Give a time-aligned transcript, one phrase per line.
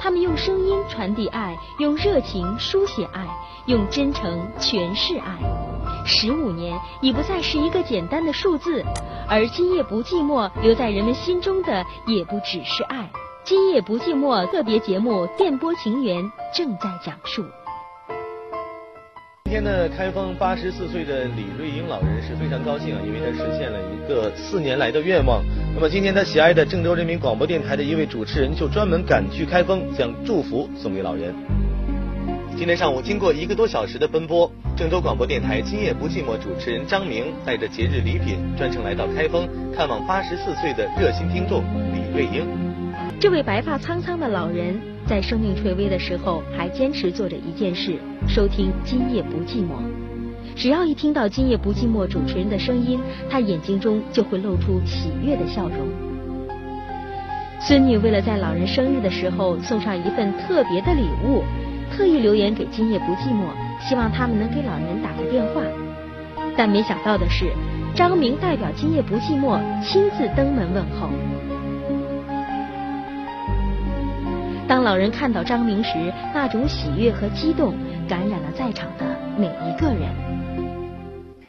[0.00, 3.28] 他们用声音传递爱，用热情书写爱，
[3.66, 5.36] 用真诚诠释爱。
[6.06, 8.82] 十五年已不再是一个简单的数字，
[9.28, 13.10] 而今夜不寂寞留在人们心中的也不只是爱。
[13.44, 16.24] 今夜不寂寞特别节目《电波情缘》
[16.54, 17.44] 正在讲述。
[19.50, 25.42] 今天呢，开封八十四岁的李瑞英老人是非常高兴啊，因为他实现了一个四年来的愿望。
[25.74, 31.34] 那么今天他喜爱的郑州人民广播电台的一位主持人就专门赶去开封，将祝福送给老人。
[32.56, 42.69] 今天上午经过一个多小时的奔波，郑州广播电台《今夜不寂寞》主持人张明带着节日礼品，专程来到开封看望八十四岁的热心听众李瑞英。
[43.20, 49.76] 这位白发苍苍的老人，在生命垂危的时候，还坚持做着一件事：收听《今夜不寂寞》。
[50.56, 55.76] 只要一听到《今夜不寂寞》主持人的声音，他眼睛中就会露出喜悦的笑容。
[57.60, 61.42] 孙女为了在老人生日的时候送上一份特别的礼物，
[61.92, 63.44] 特意留言给《今夜不寂寞》，
[63.86, 65.60] 希望他们能给老人打个电话。
[66.56, 67.52] 但没想到的是，
[67.94, 71.10] 张明代表《今夜不寂寞》亲自登门问候。
[74.70, 77.74] 当老人看到张明时，那种喜悦和激动
[78.08, 79.04] 感染了在场的
[79.36, 80.08] 每一个人。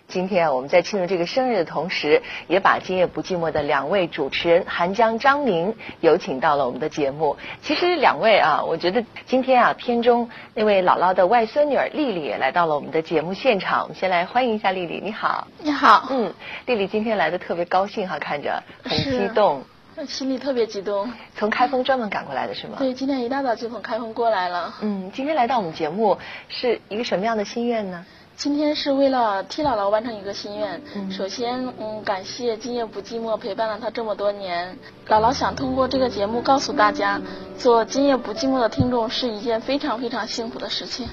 [0.08, 7.38] 今天啊，我们在庆祝这个生日的同时，也把今夜不寂寞的两位主持人韩江、张明有请到了我们的节目。
[7.62, 13.84] 其实两位啊，我觉得今天啊，片中那位姥姥的外孙女儿丽丽也来到了我们的节目现场。
[13.84, 15.48] 我们先来欢迎一下丽丽，你好。
[15.60, 16.08] 你好。
[16.10, 16.34] 嗯，
[16.66, 19.62] 丽丽今天来的特别高兴哈，看着很激动。
[20.08, 22.76] 心里特别激动，从开封专门赶过来的是吗？
[22.80, 24.74] 对，今天一大早就从开封过来了。
[24.82, 28.06] 嗯，今天来到我们节目是一个什么样的心愿呢？
[28.38, 30.82] 今天是为了替姥姥完成一个心愿。
[30.96, 34.76] 嗯，首先，嗯，感谢今夜不寂寞陪伴了她这么多年。
[35.08, 37.22] 姥姥想通过这个节目告诉大家，
[37.58, 41.08] 做今夜不寂寞的听众是一件非常非常幸福的事情。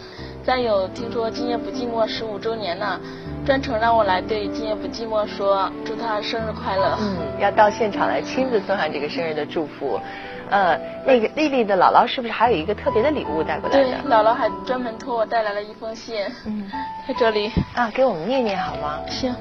[0.48, 2.98] 再有，听说今夜不寂寞十五周年呢。
[3.44, 6.96] 专程让我来对今夜不寂寞说祝他生日快乐。
[6.98, 10.00] 嗯，要到现场来亲自送上这个生日的祝福。
[10.48, 13.84] 呃，那个丽丽的姥姥是不是还有一个特别的礼物带过来的？
[13.84, 16.16] 对，姥姥还专门托我带来了一封信。
[16.46, 16.66] 嗯，
[17.06, 19.00] 在这里啊，给我们念念好吗？
[19.06, 19.34] 行。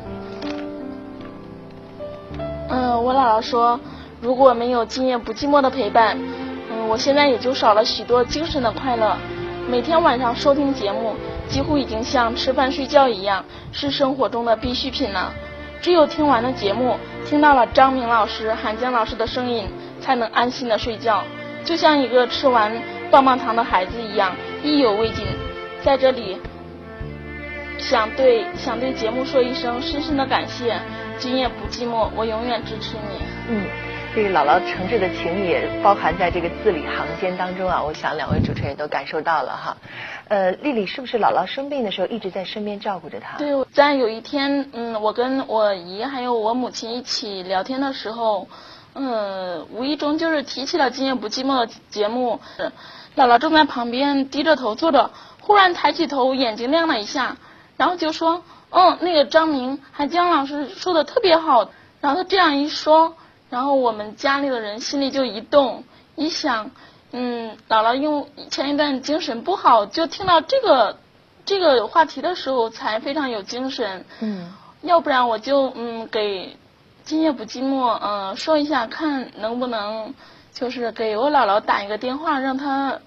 [2.68, 3.80] 嗯，我姥姥说，
[4.20, 6.18] 如果没有今夜不寂寞的陪伴，
[6.70, 9.16] 嗯，我现在也就少了许多精神的快乐。
[9.70, 11.14] 每天晚上收听节目。
[11.50, 15.34] 几乎已经像吃饭睡觉一样，是生活中的必需品了。
[15.82, 19.66] 只有听完了节目，听到了张明老师、韩江老师的声音，
[20.02, 21.24] 才能安心的睡觉，
[21.64, 22.72] 就像一个吃完
[23.10, 25.26] 棒棒糖的孩子一样，意犹未尽。
[25.84, 26.38] 在这里，
[27.78, 30.78] 想对想对节目说一声深深的感谢。
[31.18, 33.24] 今夜不寂寞，我永远支持你。
[33.50, 33.66] 嗯，
[34.16, 37.84] 这个姥姥诚挚的情也包含在这个字里行间当中啊。
[37.84, 39.78] 我想两位主持人都感受到了哈。
[40.28, 43.38] 呃，丽丽是不是姥姥生病的时候一直在身边照顾着她？
[43.38, 48.48] 对，在有一天，嗯，我跟我姨还有我母亲一起聊天的时候，
[48.96, 52.40] 嗯，无意中就是提起了《今夜不寂寞》的节目。
[53.16, 57.38] 姥姥正在旁边低着头坐着，忽然抬起头，眼睛亮了一下，
[57.78, 61.70] 然后就说：“嗯，那个张明还姜老师说的特别好。”
[62.02, 63.16] 然后他这样一说，
[63.50, 65.84] 然后我们家里的人心里就一动，
[66.16, 66.70] 一想。
[67.14, 70.98] 嗯，姥姥因为前一段精神不好，就听到这个
[71.46, 74.06] 这个话题的时候才非常有精神。
[74.20, 76.58] 嗯，要不然我就嗯给
[77.06, 80.14] 今夜不寂寞嗯说一下，看能不能
[80.54, 83.00] 就是给我姥姥打一个电话，让她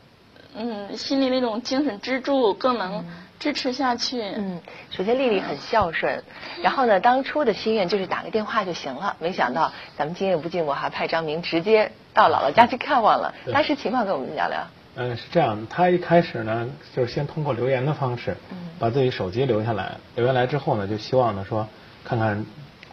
[0.57, 3.05] 嗯心里那种精神支柱更能。
[3.41, 4.21] 支持下去。
[4.21, 6.23] 嗯，首先丽丽很孝顺，
[6.63, 9.17] 然后呢，当初的心愿就是打个电话就行了。
[9.19, 13.35] 没想到咱们今夜不寂寞还派张明直接到姥姥家去看望了。
[13.51, 14.65] 当时情况跟我们聊聊。
[14.97, 18.37] 嗯，是这样，他一开始呢，就是先通过留言的方式，
[18.79, 21.67] 把自己手机留下来，留下来之后呢，就希望呢说，
[22.05, 22.45] 看看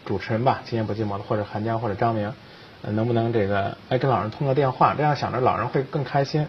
[0.06, 2.32] 主持人吧，今夜不寂寞的，或者韩江或者张明，
[2.80, 6.46] 能不能这个哎跟老人通个电话，这样想着老人会更开心。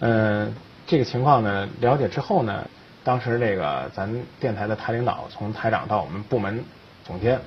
[0.00, 0.56] 嗯，
[0.88, 2.66] 这个情况呢，了解之后呢。
[3.06, 6.64] 当时这个咱电台的台领导，从台长到我们部门
[7.04, 7.40] 总监，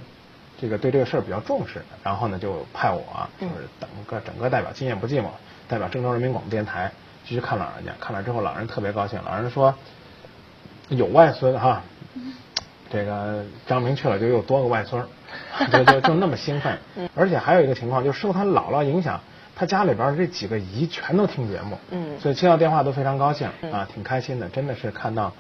[0.57, 5.25] 这个对这个事儿比较重视，然后呢就派我，就是整个整个代表今夜不寂寞，
[5.67, 6.89] 代表郑州人民广播电台
[7.25, 9.75] 去看老人家，看了之后老人特别高兴，老人说
[10.87, 11.81] 有外孙哈，
[12.89, 15.05] 这个张明去了就又多个外孙，
[15.73, 16.79] 就就就那么兴奋，
[17.13, 19.19] 而且还有一个情况，就受他姥姥影响。
[19.59, 25.33] 他家里边这几个姨全都听节目，嗯，所以接到电话都非常高兴啊，挺开心的，真的是看到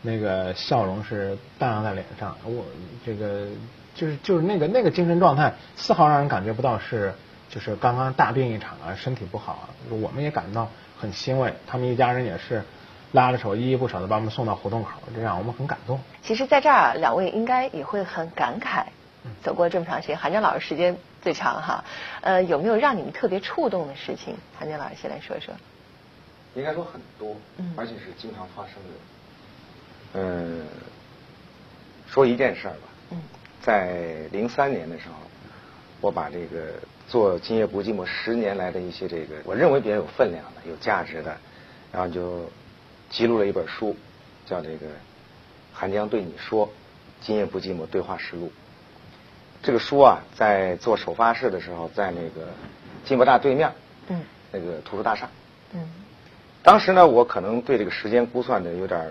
[0.00, 2.64] 那个笑容是荡漾在脸上，我
[3.04, 3.48] 这个
[3.92, 7.12] 就是就是那个那个精神状态，丝毫让人感觉不到是
[7.48, 12.62] 就是刚刚大病一场啊，身体不好啊，我们也感到很欣慰，他们一家人也是
[13.10, 15.98] 拉着手依依不舍的把我们送到胡同口，这让我们很感动。
[16.22, 18.84] 其实，在这儿两位应该也会很感慨，
[19.42, 21.82] 走过这么长时间，韩江老师时间最长哈，
[22.20, 24.36] 呃，有没有让你们特别触动的事情？
[24.58, 25.54] 韩江老师先来说说。
[26.54, 27.34] 应该说很多，
[27.76, 30.20] 而且是经常发生的。
[30.20, 30.66] 嗯，
[32.06, 32.88] 说一件事儿吧。
[33.12, 33.22] 嗯。
[33.62, 35.14] 在零三年的时候，
[36.02, 36.74] 我把这个
[37.08, 41.34] 做《今夜不寂寞》十年来的一些这个我认为比较有分量的、有价值的，
[41.90, 42.50] 然后就
[43.08, 43.96] 记录了一本书，
[44.44, 44.86] 叫这个
[45.72, 46.68] 《韩江对你说：
[47.22, 48.48] 今夜不寂寞对话实录》。
[49.64, 52.46] 这个书啊，在做首发式的时候，在那个
[53.02, 53.72] 金博大对面，
[54.08, 54.22] 嗯，
[54.52, 55.26] 那个图书大厦，
[55.72, 55.88] 嗯。
[56.62, 59.10] 当时呢，我可能对这个时间估算的有点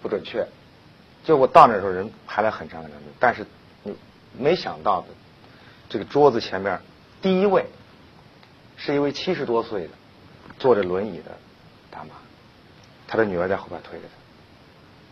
[0.00, 0.46] 不准确，
[1.24, 3.44] 就我到那时候人排了很长很长队，但是
[3.82, 3.96] 你
[4.38, 5.08] 没想到的，
[5.88, 6.80] 这个桌子前面
[7.20, 7.66] 第一位
[8.76, 9.90] 是一位七十多岁的
[10.60, 11.32] 坐着轮椅的
[11.90, 12.10] 大妈，
[13.08, 14.14] 她的女儿在后边推着她，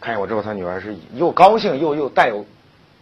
[0.07, 2.47] 看见我之后，她女儿是又高兴又又带有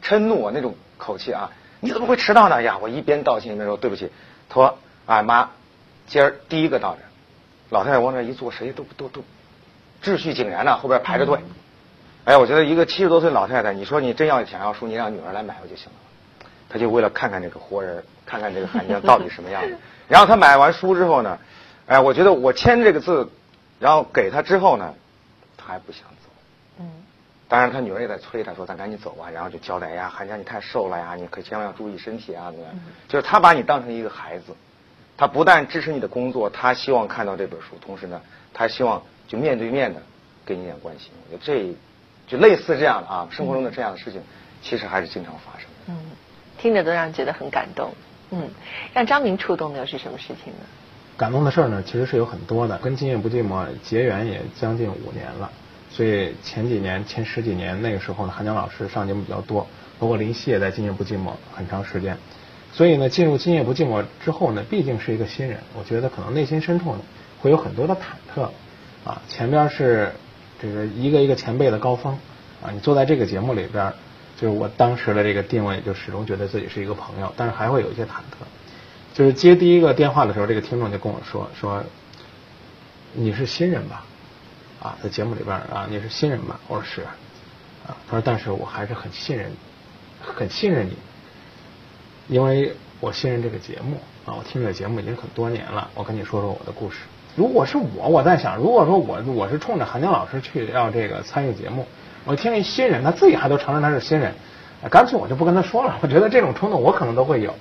[0.04, 2.62] 嗔怒啊那种口气啊，你怎么会迟到呢？
[2.62, 4.10] 呀，我一边道歉一边说对不起，
[4.50, 5.50] 托俺妈
[6.06, 7.00] 今儿第一个到这。
[7.70, 9.24] 老太太往那一坐，谁都都都
[10.02, 11.38] 秩序井然呐，后边排着队。
[12.24, 16.46] 哎，我觉得一个七十多岁老太太，你说你真要想要书，你让女儿来买不就行了？
[16.68, 19.76] 她就为了看看这个活人，看看这个韩江到底什么样子。
[20.06, 21.38] 然后她买完书之后呢，
[21.86, 23.28] 哎，我觉得我签这个字，
[23.80, 24.94] 然后给她之后呢，
[25.56, 26.02] 她还不想。
[27.48, 32.74] 当然，他女儿也在催他说：“咱赶紧走吧。”然后就交代呀：“韩江，你太瘦了呀，你可千万要注意身体啊！”怎么样？
[33.06, 34.54] 就是他把你当成一个孩子。
[35.16, 38.20] 他不但支持你的工作，他希望看到这本书，同时呢，
[38.52, 40.02] 他希望就面对面的
[40.44, 41.10] 给你点关心。
[41.30, 41.76] 我觉得这
[42.26, 44.20] 就类似这样的啊，生活中的这样的事情，
[44.60, 46.02] 其实还是经常发生的。
[46.02, 46.10] 嗯，
[46.58, 47.92] 听着都让人觉得很感动。
[48.30, 48.50] 嗯，
[48.92, 50.60] 让张明触动的又是什么事情呢？
[51.16, 52.76] 感动的事儿呢，其实是有很多的。
[52.78, 55.52] 跟《今夜不寂寞》结缘也将近五年了，
[55.94, 59.64] 所以前几年、前十几年那个时候呢，韩江老师上节目比较多，
[60.00, 62.18] 包括林夕也在《今夜不寂寞》很长时间。
[62.72, 67.00] 所以呢，进入《今夜不寂寞》之后呢，毕竟是一个新人，我觉得可能内心深处呢，
[67.40, 67.98] 会有很多的忐
[68.34, 68.48] 忑。
[69.04, 70.10] 啊，前边是
[70.60, 72.18] 这个一个一个前辈的高峰，
[72.60, 73.92] 啊，你坐在这个节目里边，
[74.36, 78.42] 就是我当时的这个定位，就始终觉得自己是一个朋友，但是还会有一些忐忑。
[79.12, 81.84] 就是接第一个电话的时候，这个听众就跟我说说，
[83.12, 84.04] 你是新人吧？
[84.84, 86.60] 啊，在节目里边啊，你是新人吧？
[86.68, 87.00] 我说是。
[87.00, 89.50] 啊，他说，但是我还是很信任，
[90.20, 90.94] 很信任你。
[92.28, 93.96] 因为我信任这个节目
[94.26, 95.88] 啊，我听这个节目已经很多年了。
[95.94, 96.98] 我跟你说说我的故事。
[97.34, 101.86] 如果是我，我在想，如果说我我是冲着韩江老师去要这个参与节目，
[102.26, 104.34] 我听一新人，他自己还都承认他是新人，
[104.90, 105.98] 干脆我就不跟他说了。
[106.02, 107.54] 我觉得这种冲动我可能都会有。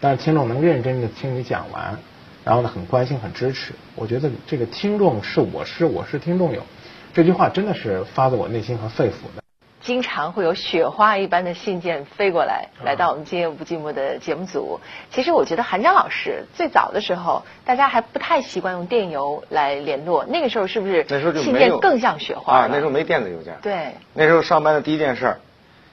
[0.00, 1.98] 但是听众能认真的听你讲完，
[2.48, 6.62] 然后呢很关心很支持，我觉得这个听众是我是我是听众友
[7.12, 9.42] 这句话真的是发自我内心和肺腑的。
[9.82, 14.80] 经常会有雪花一般的信件飞过来，来到我们《今夜不寂寞》的节目组。
[15.10, 20.24] 其实我觉得韩江老师最早的时候，大家还不太习惯用电邮来联络。
[20.24, 21.04] 那个时候是不是？
[21.06, 23.58] 那时候就信件更像雪花啊，那时候没电子邮件。
[23.60, 23.92] 对。
[24.14, 25.36] 那时候上班的第一件事，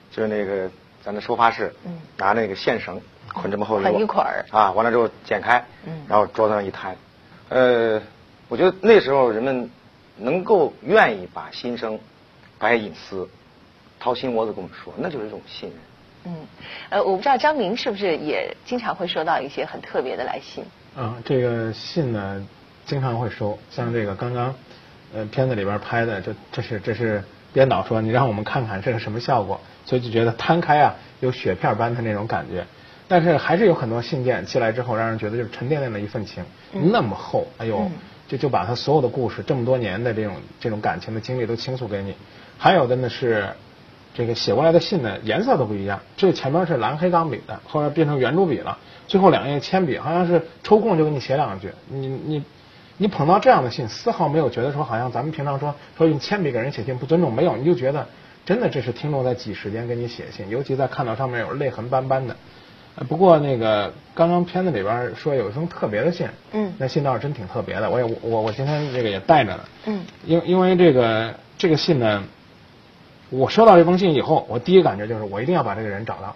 [0.10, 0.72] 就是那个
[1.04, 1.76] 咱的收发室，
[2.16, 3.02] 拿那个线绳
[3.34, 5.64] 捆这么厚，捆一捆儿啊，完了之后剪开，
[6.08, 6.96] 然后桌子上一摊。
[7.50, 8.02] 呃，
[8.48, 9.70] 我觉得那时候人们
[10.18, 12.00] 能够愿意把心声、
[12.60, 13.30] 把隐私。
[13.98, 15.80] 掏心窝子跟我们说，那就是一种信任。
[16.26, 16.48] 嗯，
[16.90, 20.64] 呃，我不知道张明是不是也经常会收到一些很特别的来信。
[20.96, 22.46] 啊，这个信呢，
[22.86, 23.58] 经常会收。
[23.72, 24.54] 像这个刚刚，
[25.14, 32.68] 呃，片子里边拍的，这这是这是编导说，你让我们看看这是什么效果，所以就觉得摊开啊，有雪片般的那种感觉。
[33.08, 37.90] 但是还是有很多信件寄来之后，让人觉得就是沉甸甸的一份情，那么厚，哎呦，
[38.28, 42.16] 就就把他所有的故事，这么多年的这种这种感情的经历都倾诉给你。
[42.58, 43.50] 还有的呢是。
[44.18, 46.00] 这个写过来的信呢，颜色都不一样。
[46.16, 48.78] 这前面是蓝黑钢笔的，后面变成圆珠笔了。
[49.10, 51.74] 最后两页铅笔，好像是抽空就给你写两句。
[51.90, 52.42] 你你
[52.96, 58.08] 你捧到这样的信，丝毫没有觉得说好像咱们平常说说用铅笔给人写信不尊重，没有，你就觉得
[58.46, 62.38] 真的这是听众在挤时间给你写信，尤其在看到上面有泪痕斑斑的。
[63.08, 67.90] 不过那个刚刚片子里边说有一封特别的信，嗯，那信倒是真挺特别的。
[67.90, 72.24] 我也我我今天这个也带着呢，嗯，因因为这个这个信呢。
[73.32, 76.36] 我收到这封信以后，我第一感觉就是我一定要把这个人找到。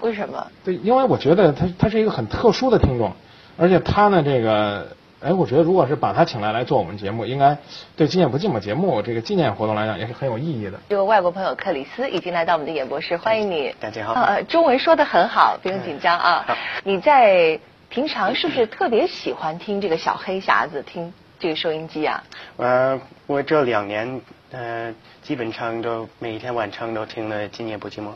[0.00, 0.46] 为什么？
[0.64, 3.12] 对，因为我觉得他他是一个很特殊的听众，
[3.58, 4.88] 而且他呢，这个，
[5.24, 7.56] 哎，我觉得如果是把他请来来做我们节目，应该
[7.96, 10.72] 对《今夜不寂寞》节目这个纪念活动来讲也是很有意义的。
[10.88, 13.72] 这位外国朋友克里斯已经来到我们的演播室，欢迎你。
[13.78, 14.14] 大家好。
[14.14, 16.44] 呃，中文说的很好，不用紧张啊。
[16.82, 17.56] 你在
[17.88, 22.24] 平常是不是特别喜欢听这个小黑匣子，听这个收音机啊？
[22.56, 28.06] 呃，我这两年呃，基本上都每天晚上都听了《今夜不寂寞》。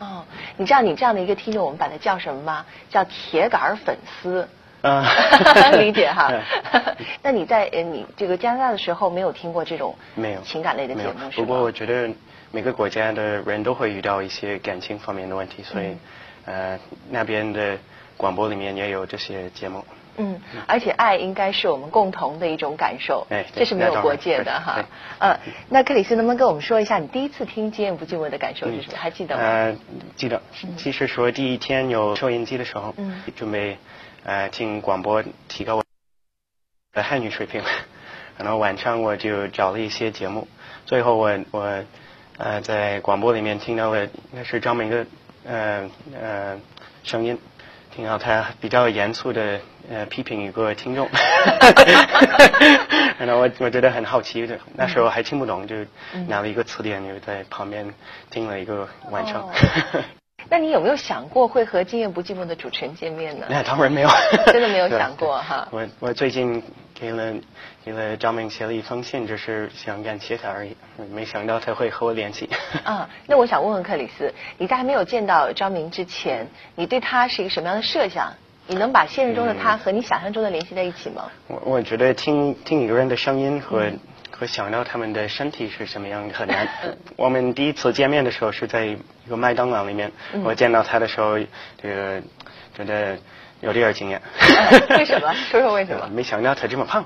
[0.00, 0.24] 哦，
[0.56, 2.66] 你知道你这样的一个听众，我们把它叫什么吗？
[2.90, 4.48] 叫铁杆粉丝。
[4.82, 5.04] 啊，
[5.78, 6.32] 理解哈。
[7.22, 12.08] 那你在呃你这个加拿大的时候，没有听过这种没有情感类的节目是不过我觉得
[12.50, 15.96] 每个国家的人都会遇到一些感情方面的问题，所以
[16.44, 16.78] 呃
[17.10, 17.76] 那边的
[18.16, 19.84] 广播里面也有这些节目。
[20.20, 24.84] 嗯，而且爱应该是我们共同的一种感受，哎，这是没有国界的哈。
[25.20, 28.98] 呃，那克里斯能不能跟我们说一下你第一次听《今夜不寂寞》的感受是什么？
[28.98, 29.42] 还记得吗？
[29.42, 29.76] 呃，
[30.16, 30.42] 记得。
[30.76, 33.78] 其实说第一天有收音机的时候，嗯，准备。
[34.28, 35.84] 呃，听广播提高我
[36.92, 37.62] 的汉语水平，
[38.36, 40.46] 然后晚上我就找了一些节目，
[40.84, 41.82] 最后我我
[42.36, 45.06] 呃在广播里面听到了应该是张明的
[45.46, 46.60] 呃呃
[47.04, 47.38] 声音，
[47.90, 51.08] 听到他比较严肃的呃批评一个听众，
[53.16, 55.74] 然后我我觉得很好奇的，那时候还听不懂，就
[56.26, 57.94] 拿了一个词典就在旁边
[58.28, 59.48] 听了一个晚上。
[60.50, 63.46] 那你有没有想过会和《今夜不寂寞》的主持人见面呢？
[63.50, 64.08] 那 当然没有，
[64.52, 65.68] 真的没有想过哈。
[65.70, 66.62] 我我最近
[66.94, 67.34] 给了
[67.84, 70.74] 给了张明写了一封信，只是想感谢他而已，
[71.12, 72.48] 没想到他会和我联系。
[72.84, 78.32] 啊，那我想问问克里斯，你在还没有见到张明之前，你对他是一个什么样的设想？
[78.66, 81.24] 你能把现实中的他和你想象中的联系在一起吗？
[81.46, 83.86] 我我觉得听听一个人的声音和。
[84.38, 86.68] 和想到他们的身体是什么样很难。
[87.16, 88.96] 我们第一次见面的时候是在一
[89.28, 90.12] 个麦当劳里面，
[90.44, 91.36] 我见到他的时候，
[91.82, 92.22] 这个
[92.76, 93.18] 觉得
[93.60, 94.20] 有点惊讶。
[94.96, 95.34] 为什么？
[95.50, 96.08] 说说为什么？
[96.14, 97.04] 没想到他这么胖。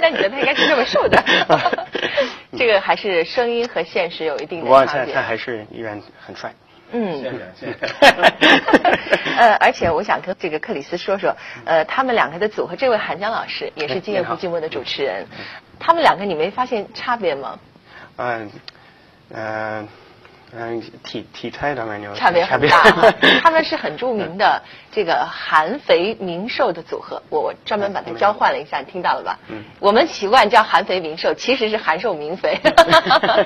[0.00, 1.22] 那你觉得他应该是这么瘦的？
[2.56, 5.12] 这个还是声音和现实有一定的差别。
[5.12, 6.54] 他还是依然很帅。
[6.96, 7.24] 嗯，
[9.36, 15.26] 呃，而且我想跟这个克里斯说说，呃，他们两个的组合，这位韩江老师也是《今夜不寂寞》的主持人，
[15.80, 17.58] 他们两个你没发现差别吗？
[18.16, 18.48] 嗯，
[19.30, 19.88] 嗯。
[20.56, 22.82] 嗯，体体态当然有差别很大。
[23.42, 29.36] 他们是很著名的这个韩肥明瘦的组合，我我专门把它交换了一下，你听到了吧？
[29.48, 29.64] 嗯。
[29.80, 32.60] 我们习惯叫韩肥明瘦，其实是韩瘦明肥。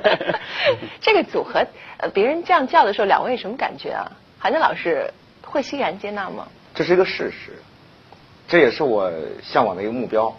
[1.00, 1.64] 这个组合，
[1.96, 4.12] 呃，别人这样叫的时候，两位什么感觉啊？
[4.38, 5.10] 韩江老师
[5.42, 6.46] 会欣然接纳吗？
[6.74, 7.58] 这是一个事实，
[8.46, 9.10] 这也是我
[9.42, 10.36] 向往的一个目标。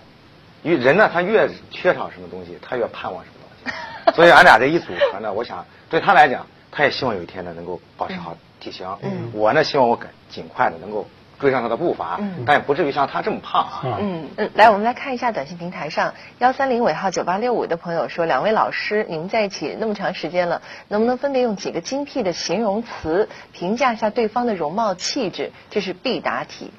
[0.62, 4.12] 因为人呢，他越缺少什么东西，他越盼望什么东西。
[4.16, 6.46] 所以俺俩这一组合呢，我想对他来讲。
[6.72, 11.08] 他也希望有一天呢能够保持好体型，嗯，我呢希望我赶尽快的能够
[11.40, 25.52] 追上他的步伐，嗯，但也不至于像他这么胖啊，嗯嗯，来我们来看一下短信平台上幺三零尾号九八六五的朋友说，两位老师你们在一起那么长时间了，能不能分别用几个精辟的形容词评价一下对方的容貌气质？
[25.70, 26.72] 这是必答题，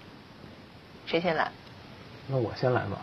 [1.06, 1.50] 谁先来？
[2.28, 2.98] 那我先来吧。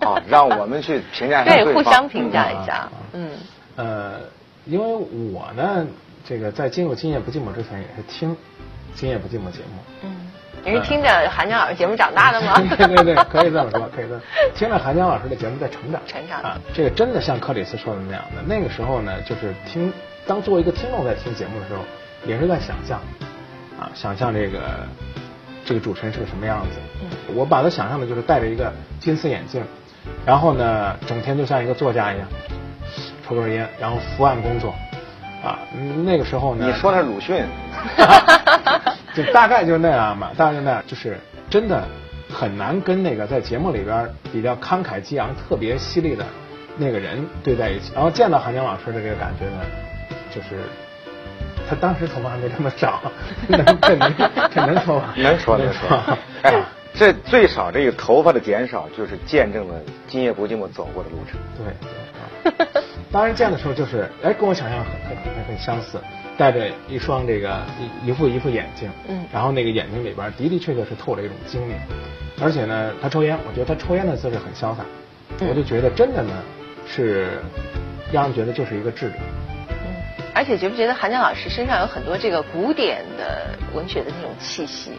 [0.00, 3.30] 好，让我们去评价一下对互相评价一下，嗯，
[3.76, 4.20] 呃，
[4.64, 4.84] 因为
[5.32, 5.86] 我呢。
[6.28, 8.32] 这个在进入《今夜不寂寞》之前，也是听
[8.94, 9.80] 《今夜不寂寞》节目。
[10.02, 10.32] 嗯，
[10.64, 12.54] 你是听着韩江老师节目长大的吗？
[12.76, 14.20] 对对对，可以这么说，可以这么
[14.52, 16.00] 听着韩江老师的节目在成长。
[16.04, 18.42] 成长啊，这个真的像克里斯说的那样的。
[18.44, 19.92] 那个时候呢，就是听
[20.26, 21.82] 当作为一个听众在听节目的时候，
[22.26, 23.00] 也是在想象
[23.78, 24.58] 啊，想象这个
[25.64, 26.78] 这个主持人是个什么样子。
[27.02, 29.62] 嗯，我把他想象的就是戴着一个金丝眼镜，
[30.26, 32.26] 然后呢，整天就像一个作家一样，
[33.24, 34.74] 抽根烟，然后伏案工作。
[35.46, 35.58] 啊，
[36.04, 36.66] 那个时候呢？
[36.66, 37.44] 你说他鲁迅，
[39.14, 41.86] 就大概就那样吧，大概就那样，就是真的
[42.28, 46.26] 很难跟那个在节目里边比较慷慨激昂、特别犀利的
[46.76, 47.92] 那个人对在一起。
[47.94, 49.60] 然后见到韩江老师的这个感觉呢，
[50.34, 50.58] 就是
[51.68, 53.00] 他当时头发还没这么长，
[53.46, 54.12] 能这能
[54.52, 55.14] 这能说吗？
[55.16, 56.18] 能说能说。
[56.42, 56.54] 哎，
[56.92, 59.74] 这最少这个头发的减少，就是见证了
[60.08, 61.38] 今夜不寂寞走过的路程。
[61.56, 62.82] 对对。
[63.12, 65.98] 当然见的时候就是，哎，跟我想象很很很很相似，
[66.36, 67.62] 戴着一双这个
[68.02, 71.76] 一一副一副眼镜，嗯，然后那个眼睛里边的的确确是透着一种精明，
[72.42, 74.84] 而且呢，他抽烟，我觉得他抽烟的姿势很潇洒，
[75.48, 76.32] 我就觉得真的呢
[76.86, 77.40] 是
[78.12, 79.14] 让人觉得就是一个智者。
[79.70, 79.94] 嗯，
[80.34, 84.90] 而且觉不觉得韩江老师身上有很多这个古典的文学的那种气息，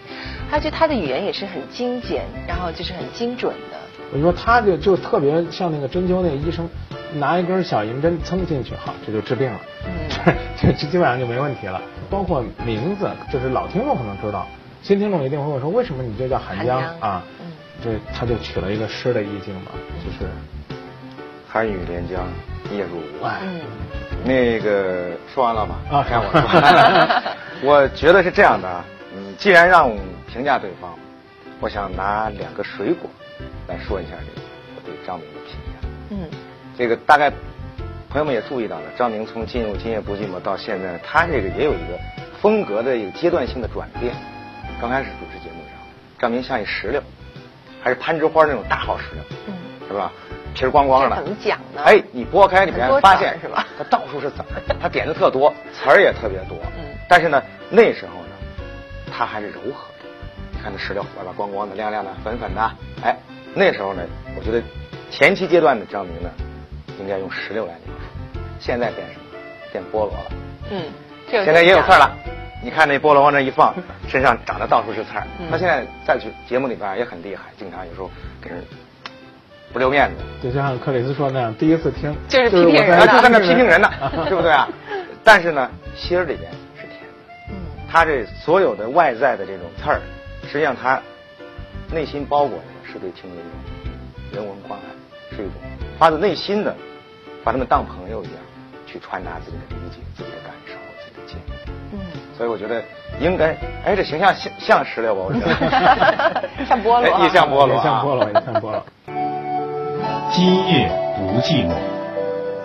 [0.49, 3.77] 他觉得他的语言也是很精简，然后就是很精准的。
[4.13, 6.67] 我说他就就特别像那个针灸那个医生。
[7.13, 9.59] 拿一根小银针蹭进去，好，这就治病了。
[9.85, 9.91] 嗯，
[10.57, 11.81] 这 这基本上就没问题了。
[12.09, 14.47] 包括名字，就是老听众可能知道，
[14.81, 17.23] 新听众一定会问说，为什么你这叫寒江啊？
[17.39, 17.51] 嗯，
[17.83, 19.71] 这他就取了一个诗的意境嘛，
[20.03, 20.31] 就是
[21.47, 22.27] 寒雨连江
[22.71, 23.25] 夜入吴。
[23.41, 23.61] 嗯，
[24.23, 25.75] 那个说完了吧？
[25.91, 27.33] 啊，该我 说。
[27.63, 28.83] 我觉得是这样的，
[29.15, 29.91] 嗯，既然让
[30.27, 30.93] 评价对方，
[31.59, 33.09] 我想拿两个水果
[33.67, 35.87] 来说一下这个我对张明的评价。
[36.11, 36.29] 嗯，
[36.77, 37.31] 这个大概
[38.09, 41.99] 朋友们也注意到了，张明从进入《今夜不寂寞》到现在，他这个也有一个
[42.39, 44.13] 风格的一个阶段性的转变。
[44.79, 45.73] 刚开始主持节目上，
[46.19, 47.01] 张明像一石榴，
[47.81, 49.53] 还是攀枝花那种大号石榴，嗯，
[49.87, 50.11] 是吧？
[50.53, 51.15] 皮儿光光的。
[51.15, 51.81] 怎么讲呢？
[51.83, 53.65] 哎，你剥开里面发现是吧？
[53.75, 56.57] 它到处是籽儿，它点子特多，词儿也特别多。
[56.77, 56.95] 嗯。
[57.09, 57.41] 但是呢，
[57.71, 58.35] 那时候呢，
[59.11, 60.05] 它还是柔和的。
[60.51, 62.71] 你看那石榴，外边光光的、亮亮的、粉粉的。
[63.03, 63.17] 哎，
[63.55, 64.03] 那时候呢，
[64.37, 64.61] 我觉得
[65.09, 66.29] 前期阶段的张明呢，
[66.99, 68.39] 应该用石榴来描述。
[68.59, 69.25] 现在变什么？
[69.71, 70.31] 变菠萝了。
[70.71, 70.83] 嗯。
[71.29, 72.09] 现在也有刺儿了。
[72.63, 73.75] 你看那菠萝往那一放，
[74.07, 75.27] 身上长得到处是刺儿。
[75.51, 78.09] 他现在在去节目里边也很厉害，经常有时候
[78.41, 78.63] 给人
[79.71, 80.23] 不留面子。
[80.41, 83.89] 就像克里斯说那样，第一次听就是批评人，就在那批评人呢，
[84.27, 84.67] 对不对啊？
[85.23, 87.07] 但是呢，心儿里边是甜的。
[87.49, 87.55] 嗯。
[87.91, 90.01] 他这所有的外在的这种刺儿，
[90.49, 90.99] 实际上他
[91.91, 93.51] 内心包裹的是对听众一种
[94.31, 95.53] 人文关爱，是一种
[95.99, 96.75] 发自内心的
[97.47, 98.35] 把他们当朋友一样
[98.85, 101.71] 去传达自己的理解、自己的感受、自己的建议。
[101.93, 101.99] 嗯
[102.37, 102.83] 所以我觉得
[103.21, 105.21] 应该，哎，这形象像像石榴吧？
[105.25, 105.45] 我觉得
[106.67, 108.85] 像菠萝，也像菠萝，像菠萝，也像菠萝。
[110.33, 111.73] 今夜不寂寞，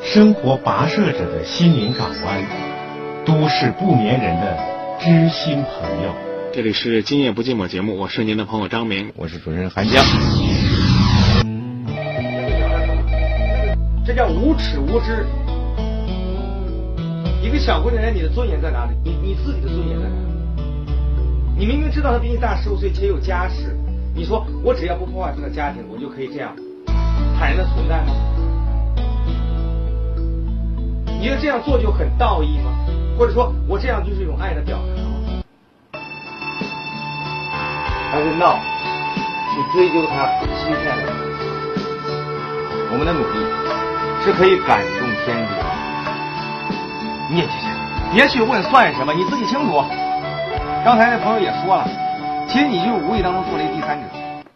[0.03, 2.45] 生活跋涉者的心灵港湾，
[3.25, 4.59] 都市不眠人的
[4.99, 6.13] 知心朋友。
[6.53, 10.05] 这里是今夜不寂寞节目，我是您的朋友张明，我是主持人韩江。
[14.05, 15.25] 这叫无耻无知。
[17.41, 18.93] 一个小姑娘，你的尊严在哪里？
[19.05, 20.17] 你你自己的尊严在哪里？
[21.57, 23.77] 你明明知道她比你大十五岁且有家室，
[24.13, 26.53] 你说我只要不破坏她的家庭，我就可以这样
[27.39, 28.13] 坦然的存在吗？
[31.07, 32.73] 你觉得这样做就很道义吗？
[33.17, 35.13] 或者说我这样就是一种爱的表达吗？
[38.11, 38.59] 还是闹
[39.55, 40.27] 去追究他
[40.59, 41.13] 欺骗的？
[42.91, 43.39] 我们的努力
[44.25, 45.53] 是可以感动天地。
[47.29, 47.49] 你也
[48.15, 49.83] 别去问算什么，你自己清楚。
[50.85, 51.89] 刚才那朋友也说了，
[52.49, 54.05] 其实你就是无意当中做了一第三者。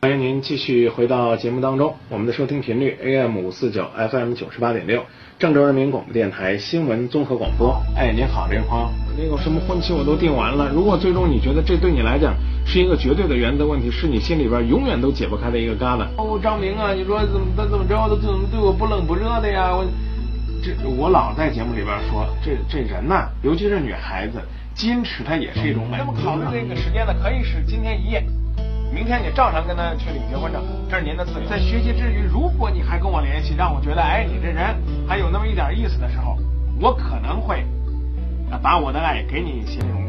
[0.03, 5.03] 欢迎您继续回到节目当中，我们的收听频率 AM 五四九 FM 九十八点六，
[5.41, 7.83] 郑州人民广播电台新闻综合广播。
[7.97, 10.71] 哎，您好，这位朋友，那个什么婚期我都定完了。
[10.73, 12.35] 如果最终你觉得这对你来讲
[12.67, 16.07] 是一个绝对的原则问题，是你心里边永远都解不开的一个疙瘩。
[16.19, 19.75] 哦，张明啊，你说怎么怎么着，他怎么对我不冷不热的呀？
[19.75, 19.87] 我。
[20.65, 24.41] 这我老在节目里边说，这这人呐，尤其是女孩子，
[24.75, 25.97] 矜持它也是一种美。
[25.99, 28.25] 那么考虑这个时间呢，可以是今天一夜，
[28.93, 31.49] 明天你照常跟他去领结婚证，这是您的自由。
[31.49, 34.75] 在学习之余，如果你还跟我联系，让我觉得哎，你这人
[35.07, 36.37] 还有那么一点意思的时候，
[36.81, 37.65] 我可能会
[38.61, 40.03] 把我的爱给你一些这种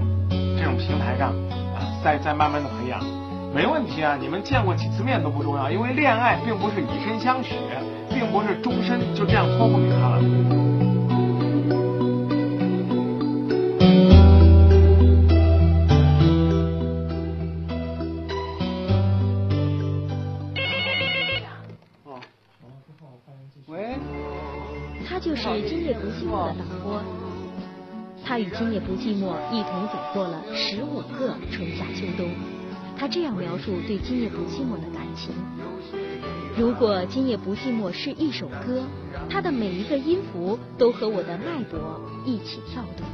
[0.58, 1.57] 这种平台上啊，
[2.04, 3.02] 再再慢慢的培养，
[3.54, 4.18] 没问题啊。
[4.20, 7.56] 你们见过几次面都不重要，因为恋爱并不是以身相许。
[8.10, 10.22] 并不是终身就这样托付给他了。
[28.88, 32.30] 不寂寞一同走过了十五个春夏秋冬，
[32.97, 35.36] 他这样描述对今夜不寂寞的感情。
[36.56, 38.82] 如果今夜不寂寞是一首歌，
[39.30, 43.06] 它的每一个音符都和我的脉搏一起跳动。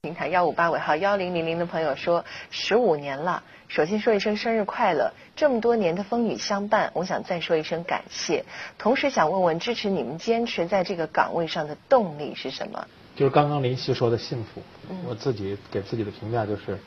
[0.00, 8.46] 平台幺五八尾号幺零零零的朋友说，十五年了，首先说一声生日快乐，这么多年的风雨相伴，我想再说一声感谢，
[8.78, 12.88] 同时想问问支持你们坚持在这个岗位上的动力是什么？
[13.16, 14.62] 就是刚刚林夕说的幸福，
[15.08, 16.78] 我自己给自己的评价就是，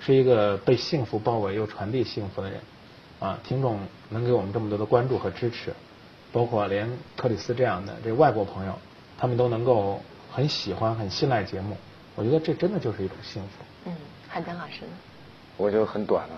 [0.00, 2.60] 是一个被幸福包围又传递幸福的人。
[3.20, 3.78] 啊，听众
[4.10, 5.72] 能给我们这么多的关注和支持，
[6.30, 8.78] 包括连克里斯这样的这外国朋友，
[9.18, 11.76] 他们都能够很喜欢、很信赖节目，
[12.16, 13.64] 我觉得这真的就是一种幸福。
[13.86, 13.96] 嗯，
[14.28, 14.92] 汉江老师呢？
[15.56, 16.34] 我就很短了。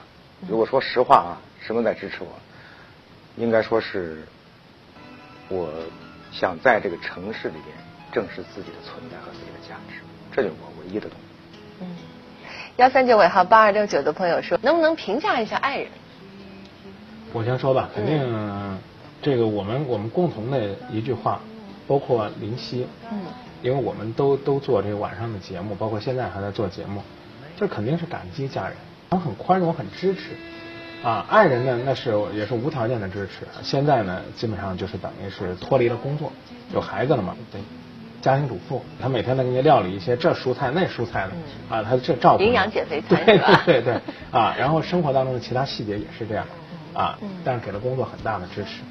[0.49, 2.29] 如果说实话啊，什么在支持我？
[3.37, 4.27] 应该说是，
[5.49, 5.70] 我
[6.31, 7.77] 想在这个城市里边
[8.12, 10.00] 正视自己的存在和自己的价值，
[10.32, 11.58] 这就是我唯一的东西。
[11.80, 11.86] 嗯，
[12.76, 15.88] 幺三九尾号八二六九的朋友说，能不能评价一下爱人？
[17.32, 18.78] 我先说吧，肯定
[19.20, 21.40] 这个我们我们共同的一句话，
[21.86, 23.18] 包括林夕，嗯，
[23.62, 27.02] 因为我们都都做这个晚上的节目，包括现在还在做节目，
[27.58, 28.76] 这肯定是感激家人，
[29.10, 30.30] 他很宽容，很支持，
[31.02, 36.32] 啊，爱人呢那是也是无条件的支持，现在呢基本上就是等于是脱离了工作，
[36.72, 37.60] 有孩子了嘛，对，
[38.26, 44.00] 家庭主妇，她每天能给你料理一些这蔬菜那蔬菜的，啊，她这照顾营养减肥餐对对对对，
[44.32, 46.44] 啊，然后生活当中的其他细节也是这样，
[46.92, 48.82] 啊，但是给了工作很大的支持，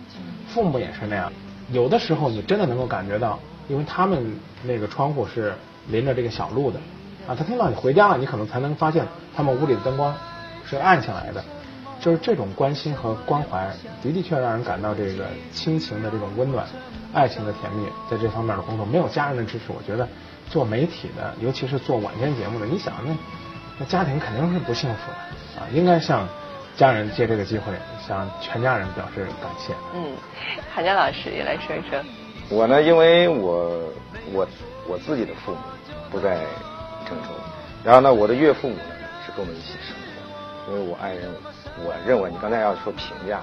[0.47, 1.29] 父母也是那样，
[1.69, 5.53] 有的时候你真的能够感觉到，因为他们那个窗户是
[5.89, 6.79] 临着这个小路的，
[7.27, 10.15] 啊，他听到你回家了，你可能才能发现他们屋里的灯光
[10.65, 11.43] 是暗下来的。
[12.05, 13.67] 就是这种关心和关怀，
[14.03, 16.63] 的的确让人感到这个亲情的这种温暖，
[17.11, 20.07] 爱情的甜蜜，在这方面的工作没有家人的支持，我觉得
[20.47, 23.11] 做媒体的，尤其是做晚间节目的，你想那
[23.79, 26.27] 那家庭肯定是不幸福的啊，应该向
[26.77, 27.73] 家人借这个机会
[28.07, 29.73] 向全家人表示感谢。
[29.95, 30.11] 嗯，
[30.71, 31.99] 韩江老师也来说一说。
[32.51, 33.81] 我呢，因为我
[34.31, 34.47] 我
[34.87, 35.57] 我自己的父母
[36.11, 36.37] 不在
[37.09, 37.29] 郑州，
[37.83, 38.93] 然后呢，我的岳父母呢
[39.25, 40.14] 是跟我们一起生活，
[40.67, 41.29] 因为我爱人。
[41.83, 43.41] 我认为你刚才要说评价，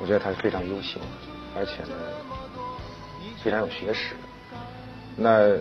[0.00, 1.06] 我觉得他是非常优秀的，
[1.56, 1.96] 而且呢
[3.42, 4.14] 非常有学识。
[5.16, 5.56] 那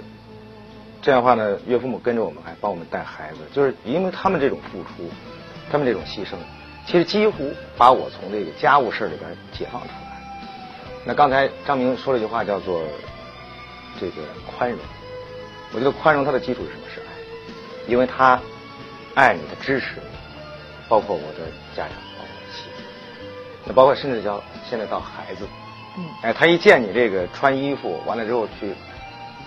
[1.01, 5.09] 这样的话呢，岳父母跟着我们还帮我们带孩子，就是因为他们这种付出，
[5.71, 6.35] 他们这种牺牲，
[6.85, 10.21] 其实几乎把我从这个家务事里边解放出来。
[11.03, 12.19] 那刚才张明说了。
[12.19, 12.83] 一句话，叫做
[13.99, 14.79] 这个宽容。
[15.73, 16.83] 我觉得宽容它的基础是什么？
[16.93, 17.05] 是爱，
[17.87, 18.39] 因为他
[19.15, 19.95] 爱你，他支持。
[20.89, 21.39] 包括我的
[21.75, 22.83] 家长，包括妻子，
[23.65, 25.45] 那包括甚至叫现在到孩子，
[25.97, 28.73] 嗯，哎，他一见你这个穿衣服完了之后去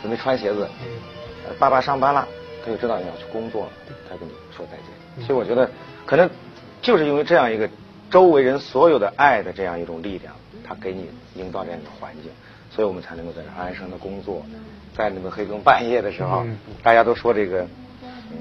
[0.03, 2.27] 准备穿鞋子，嗯，爸爸上班了，
[2.65, 3.73] 他就知道你要去工作了，
[4.09, 5.27] 他跟你说再见。
[5.27, 5.71] 所以我觉得，
[6.07, 6.29] 可能
[6.83, 7.69] 就是因为这样一个
[8.11, 10.35] 周围人所有的爱的这样一种力量，
[10.67, 12.31] 他给你营造这样一个环境，
[12.71, 14.45] 所以我们才能够在这安生的工作，
[14.97, 16.45] 在那个黑更半夜的时候，
[16.83, 17.63] 大家都说这个，
[18.03, 18.39] 嗯，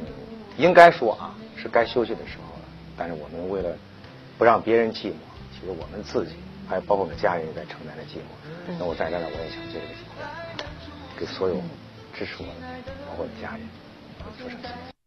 [0.57, 2.48] 应该说啊，是该休息的时候。
[2.99, 3.73] 但是我们为了
[4.37, 5.13] 不让别人寂寞，
[5.53, 6.33] 其实我们自己
[6.67, 8.75] 还有包括我们家人也在承担着寂寞。
[8.77, 10.21] 那我在这儿，我也想借这个机会，
[11.17, 11.55] 给所有
[12.13, 13.61] 支持我的，包括我的家人，
[14.37, 14.98] 说声谢谢。